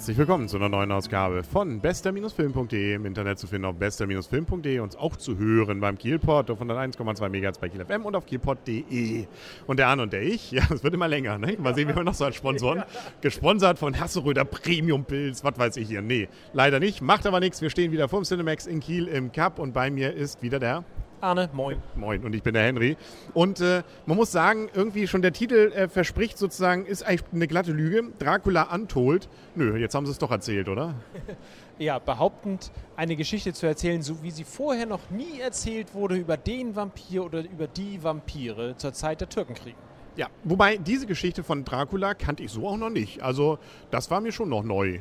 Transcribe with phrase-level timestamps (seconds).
[0.00, 4.98] Herzlich willkommen zu einer neuen Ausgabe von bester-film.de im Internet zu finden auf bester-film.de und
[4.98, 9.26] auch zu hören beim Kielport auf 101,2 MHz bei Kiel FM und auf kielport.de.
[9.66, 11.54] Und der Arne und der ich, ja, es wird immer länger, ne?
[11.58, 12.82] Mal sehen, wie wir noch so als Sponsoren.
[13.20, 16.00] Gesponsert von Hasseröder Premium Pilz, was weiß ich hier.
[16.00, 17.60] Nee, leider nicht, macht aber nichts.
[17.60, 20.82] Wir stehen wieder vorm Cinemax in Kiel im Cup und bei mir ist wieder der
[21.20, 21.76] Arne, moin.
[21.96, 22.96] Moin, und ich bin der Henry.
[23.34, 27.46] Und äh, man muss sagen, irgendwie schon der Titel äh, verspricht sozusagen, ist eigentlich eine
[27.46, 28.04] glatte Lüge.
[28.18, 29.28] Dracula Untold.
[29.54, 30.94] Nö, jetzt haben sie es doch erzählt, oder?
[31.78, 36.38] ja, behauptend eine Geschichte zu erzählen, so wie sie vorher noch nie erzählt wurde über
[36.38, 39.76] den Vampir oder über die Vampire zur Zeit der Türkenkriege.
[40.16, 43.22] Ja, wobei diese Geschichte von Dracula kannte ich so auch noch nicht.
[43.22, 43.58] Also
[43.90, 45.00] das war mir schon noch neu.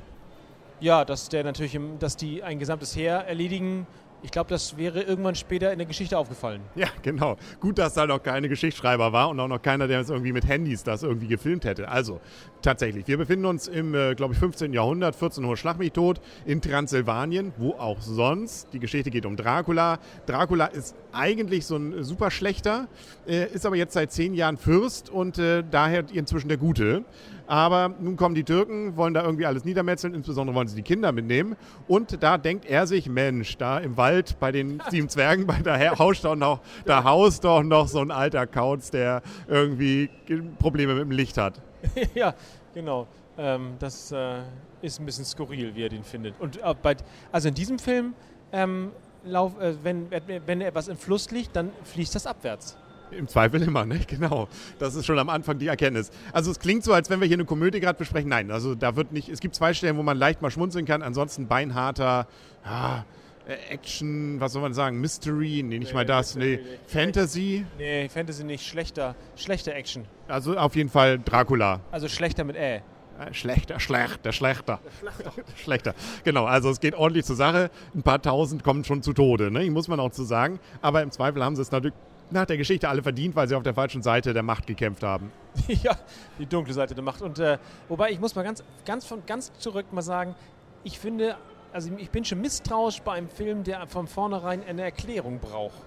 [0.81, 3.87] Ja, dass der natürlich, im, dass die ein gesamtes Heer erledigen
[4.21, 6.61] ich glaube, das wäre irgendwann später in der Geschichte aufgefallen.
[6.75, 7.37] Ja, genau.
[7.59, 10.47] Gut, dass da noch keine Geschichtsschreiber war und auch noch keiner, der es irgendwie mit
[10.47, 11.87] Handys das irgendwie gefilmt hätte.
[11.87, 12.19] Also,
[12.61, 14.73] tatsächlich, wir befinden uns im, äh, glaube ich, 15.
[14.73, 18.67] Jahrhundert, 14 Uhr Schlag mich tot, in Transsilvanien, wo auch sonst.
[18.73, 19.99] Die Geschichte geht um Dracula.
[20.25, 22.87] Dracula ist eigentlich so ein super schlechter,
[23.27, 27.03] äh, ist aber jetzt seit zehn Jahren Fürst und äh, daher inzwischen der Gute.
[27.49, 31.11] Aber nun kommen die Türken, wollen da irgendwie alles niedermetzeln, insbesondere wollen sie die Kinder
[31.11, 31.55] mitnehmen.
[31.87, 35.97] Und da denkt er sich, Mensch, da im Wald bei den sieben Zwergen, bei der
[35.97, 40.11] haust doch noch, da haust doch noch so ein alter Kauz, der irgendwie
[40.59, 41.59] Probleme mit dem Licht hat.
[42.13, 42.35] ja,
[42.75, 43.07] genau.
[43.35, 44.41] Ähm, das äh,
[44.83, 46.39] ist ein bisschen skurril, wie er den findet.
[46.39, 46.97] Und äh, bei,
[47.31, 48.13] also in diesem Film,
[48.51, 48.91] ähm,
[49.25, 50.07] lauf, äh, wenn,
[50.45, 52.77] wenn etwas im Fluss liegt, dann fließt das abwärts.
[53.11, 53.99] Im Zweifel immer, ne?
[54.07, 54.47] Genau.
[54.79, 56.11] Das ist schon am Anfang die Erkenntnis.
[56.33, 58.29] Also es klingt so, als wenn wir hier eine Komödie gerade besprechen.
[58.29, 59.29] Nein, also da wird nicht.
[59.29, 61.01] Es gibt zwei Stellen, wo man leicht mal schmunzeln kann.
[61.01, 62.27] Ansonsten beinharter,
[62.65, 63.05] ja,
[63.47, 64.99] äh, Action, was soll man sagen?
[64.99, 66.35] Mystery, nee, nicht nee, mal das.
[66.35, 67.65] Nee, nee, Fantasy.
[67.77, 68.65] Nee, Fantasy nicht.
[68.65, 70.05] Schlechter, schlechter Action.
[70.27, 71.81] Also auf jeden Fall Dracula.
[71.91, 72.81] Also schlechter mit Ä.
[73.19, 74.79] Äh, schlechter, schlechter, schlechter.
[75.57, 75.93] schlechter.
[76.23, 77.69] Genau, also es geht ordentlich zur Sache.
[77.93, 79.69] Ein paar tausend kommen schon zu Tode, ne?
[79.71, 80.59] muss man auch zu sagen.
[80.81, 81.95] Aber im Zweifel haben sie es natürlich
[82.31, 85.31] nach der Geschichte alle verdient, weil sie auf der falschen Seite der Macht gekämpft haben.
[85.67, 85.97] ja,
[86.37, 87.21] die dunkle Seite der Macht.
[87.21, 87.57] Und äh,
[87.87, 90.35] wobei ich muss mal ganz, ganz von ganz zurück mal sagen,
[90.83, 91.35] ich finde,
[91.73, 95.77] also ich bin schon misstrauisch bei einem Film, der von vornherein eine Erklärung braucht.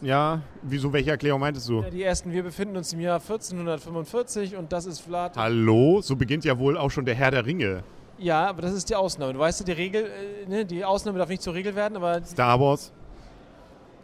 [0.00, 1.82] Ja, wieso, welche Erklärung meintest du?
[1.82, 5.36] Ja, die ersten, wir befinden uns im Jahr 1445 und das ist Vlad.
[5.36, 7.82] Hallo, so beginnt ja wohl auch schon der Herr der Ringe.
[8.18, 9.32] Ja, aber das ist die Ausnahme.
[9.32, 12.24] Du weißt, die Regel, äh, ne, die Ausnahme darf nicht zur Regel werden, aber.
[12.24, 12.92] Star Wars.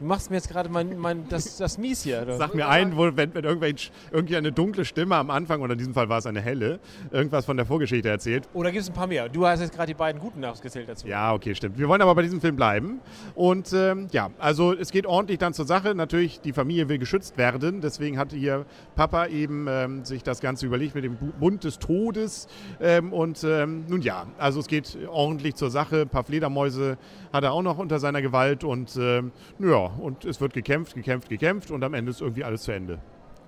[0.00, 2.22] Du machst mir jetzt gerade mein, mein, das, das Mies hier.
[2.22, 2.36] Oder?
[2.36, 5.92] Sag mir ein, wo, wenn, wenn irgendwie eine dunkle Stimme am Anfang, oder in diesem
[5.92, 6.78] Fall war es eine helle,
[7.10, 8.48] irgendwas von der Vorgeschichte erzählt.
[8.54, 9.28] Oder gibt es ein paar mehr?
[9.28, 11.09] Du hast jetzt gerade die beiden guten ausgezählt dazu.
[11.09, 11.78] Ja, okay, stimmt.
[11.78, 13.00] Wir wollen aber bei diesem Film bleiben.
[13.34, 15.97] Und ähm, ja, also es geht ordentlich dann zur Sache.
[15.97, 17.80] Natürlich, die Familie will geschützt werden.
[17.80, 22.47] Deswegen hat hier Papa eben ähm, sich das Ganze überlegt mit dem Bund des Todes.
[22.80, 26.03] Ähm, und ähm, nun ja, also es geht ordentlich zur Sache.
[26.03, 26.98] Ein paar Fledermäuse
[27.32, 28.62] hat er auch noch unter seiner Gewalt.
[28.62, 32.62] Und ähm, ja, und es wird gekämpft, gekämpft, gekämpft und am Ende ist irgendwie alles
[32.62, 32.99] zu Ende.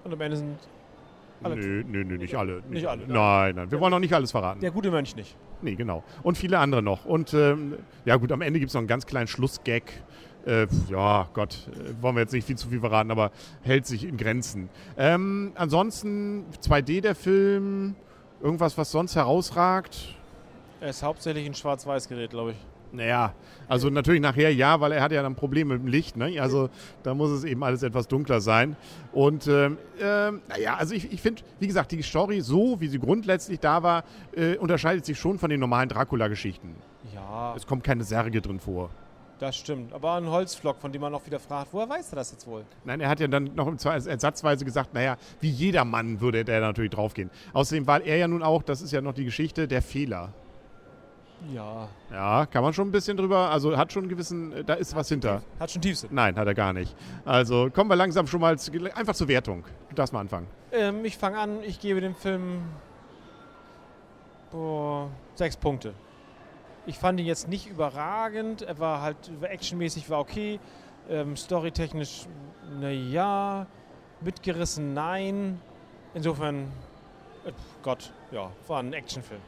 [0.04, 0.58] Und am Ende sind
[1.42, 2.62] alle Nö, nö, nö, nicht alle.
[2.68, 3.06] Nicht, alle.
[3.06, 4.60] Nein, nein, wir wollen noch nicht alles verraten.
[4.60, 5.36] Der gute Mönch nicht.
[5.62, 6.02] Nee, genau.
[6.22, 7.04] Und viele andere noch.
[7.04, 9.82] Und ähm, ja gut, am Ende gibt es noch einen ganz kleinen Schlussgag.
[10.46, 13.30] Äh, ja, Gott, äh, wollen wir jetzt nicht viel zu viel verraten, aber
[13.62, 14.70] hält sich in Grenzen.
[14.96, 17.94] Ähm, ansonsten 2D der Film,
[18.40, 20.16] irgendwas, was sonst herausragt.
[20.80, 22.56] Er ist hauptsächlich ein Schwarz-Weiß-Gerät, glaube ich.
[22.92, 23.34] Naja,
[23.68, 26.16] also natürlich nachher ja, weil er hat ja dann Probleme mit dem Licht.
[26.16, 26.40] Ne?
[26.40, 26.70] Also
[27.02, 28.76] da muss es eben alles etwas dunkler sein.
[29.12, 32.98] Und ähm, äh, naja, also ich, ich finde, wie gesagt, die Story so, wie sie
[32.98, 36.74] grundsätzlich da war, äh, unterscheidet sich schon von den normalen Dracula-Geschichten.
[37.14, 37.54] Ja.
[37.56, 38.90] Es kommt keine Särge drin vor.
[39.38, 39.94] Das stimmt.
[39.94, 42.62] Aber ein Holzflock, von dem man auch wieder fragt, woher weiß er das jetzt wohl?
[42.84, 46.90] Nein, er hat ja dann noch ersatzweise gesagt, naja, wie jeder Mann würde der natürlich
[46.90, 47.30] draufgehen.
[47.54, 50.34] Außerdem war er ja nun auch, das ist ja noch die Geschichte, der Fehler.
[51.48, 51.88] Ja.
[52.10, 55.08] Ja, kann man schon ein bisschen drüber, also hat schon einen gewissen, da ist was
[55.08, 55.42] hinter.
[55.58, 56.10] Hat schon Tiefsinn.
[56.12, 56.94] Nein, hat er gar nicht.
[57.24, 59.64] Also kommen wir langsam schon mal zu, einfach zur Wertung.
[59.88, 60.46] Du darfst mal anfangen.
[60.72, 62.62] Ähm, ich fange an, ich gebe dem Film
[64.50, 65.94] boah, sechs Punkte.
[66.86, 70.58] Ich fand ihn jetzt nicht überragend, er war halt actionmäßig war okay,
[71.08, 72.26] ähm, storytechnisch,
[72.80, 73.66] naja,
[74.20, 75.60] mitgerissen, nein.
[76.14, 76.72] Insofern,
[77.44, 79.40] äh, Gott, ja, war ein Actionfilm.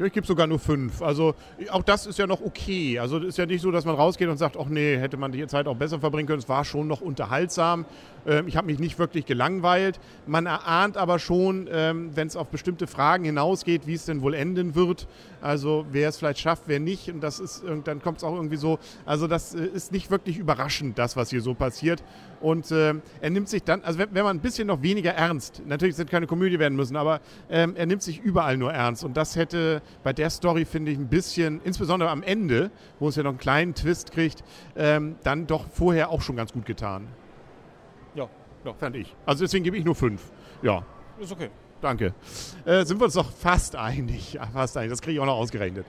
[0.00, 1.02] Ja, ich gebe sogar nur fünf.
[1.02, 1.34] Also
[1.68, 2.98] auch das ist ja noch okay.
[2.98, 5.30] Also es ist ja nicht so, dass man rausgeht und sagt, ach nee, hätte man
[5.30, 6.38] die Zeit auch besser verbringen können.
[6.38, 7.84] Es war schon noch unterhaltsam.
[8.26, 10.00] Ähm, ich habe mich nicht wirklich gelangweilt.
[10.26, 14.32] Man erahnt aber schon, ähm, wenn es auf bestimmte Fragen hinausgeht, wie es denn wohl
[14.32, 15.06] enden wird.
[15.42, 17.10] Also wer es vielleicht schafft, wer nicht.
[17.10, 18.78] Und das ist, dann kommt es auch irgendwie so.
[19.04, 22.02] Also das äh, ist nicht wirklich überraschend, das, was hier so passiert.
[22.40, 25.62] Und äh, er nimmt sich dann, also wenn, wenn, man ein bisschen noch weniger ernst,
[25.66, 27.20] natürlich sind keine Komödie werden müssen, aber
[27.50, 29.04] ähm, er nimmt sich überall nur ernst.
[29.04, 33.16] Und das hätte bei der Story finde ich ein bisschen, insbesondere am Ende, wo es
[33.16, 34.42] ja noch einen kleinen Twist kriegt,
[34.76, 37.08] ähm, dann doch vorher auch schon ganz gut getan.
[38.14, 38.28] Ja,
[38.64, 38.74] ja.
[38.74, 39.14] Fand ich.
[39.26, 40.30] Also deswegen gebe ich nur fünf.
[40.62, 40.84] Ja,
[41.18, 41.50] Ist okay.
[41.80, 42.14] danke.
[42.64, 44.34] Äh, sind wir uns doch fast einig.
[44.34, 44.90] Ja, fast einig.
[44.90, 45.86] Das kriege ich auch noch ausgerechnet.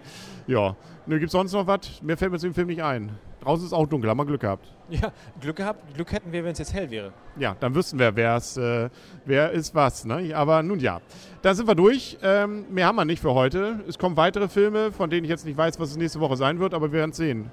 [0.48, 0.76] Ja.
[1.06, 2.02] Ne, gibt es sonst noch was?
[2.02, 3.12] Mir fällt mir zu dem Film nicht ein.
[3.42, 4.68] Draußen ist auch dunkel, haben wir Glück gehabt.
[4.92, 5.10] Ja,
[5.40, 7.14] Glück gehabt, Glück hätten wir, wenn es jetzt hell wäre.
[7.38, 8.90] Ja, dann wüssten wir, wer's, äh,
[9.26, 10.04] wer ist was.
[10.04, 10.34] Ne?
[10.36, 11.00] Aber nun ja,
[11.42, 12.18] da sind wir durch.
[12.22, 13.80] Ähm, mehr haben wir nicht für heute.
[13.88, 16.60] Es kommen weitere Filme, von denen ich jetzt nicht weiß, was es nächste Woche sein
[16.60, 17.50] wird, aber wir werden es sehen.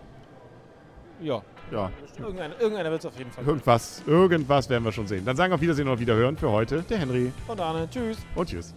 [1.22, 3.44] Ja, Ja, irgendeiner, irgendeiner wird es auf jeden Fall.
[3.46, 5.24] irgendwas, irgendwas werden wir schon sehen.
[5.24, 8.18] Dann sagen wir auf Wiedersehen und auf Wiederhören für heute der Henry Und Arne, tschüss.
[8.34, 8.74] und tschüss.